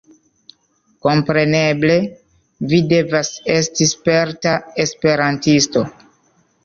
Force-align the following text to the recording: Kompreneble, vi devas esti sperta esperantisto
Kompreneble, 1.05 1.97
vi 2.71 2.79
devas 2.95 3.31
esti 3.59 3.89
sperta 3.93 4.55
esperantisto 4.85 5.85